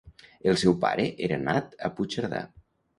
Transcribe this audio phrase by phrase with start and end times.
[0.53, 2.45] El seu pare era nat a Puigcerdà.